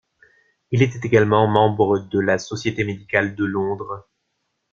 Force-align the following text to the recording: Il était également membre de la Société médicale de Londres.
Il 0.71 0.81
était 0.81 1.07
également 1.07 1.47
membre 1.47 1.99
de 1.99 2.19
la 2.19 2.39
Société 2.39 2.83
médicale 2.85 3.35
de 3.35 3.45
Londres. 3.45 4.09